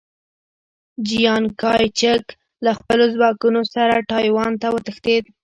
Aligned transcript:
چیانکایچک 1.07 2.23
له 2.65 2.71
خپلو 2.77 3.05
ځواکونو 3.15 3.61
سره 3.73 4.05
ټایوان 4.09 4.51
ته 4.61 4.67
وتښتېد. 4.73 5.23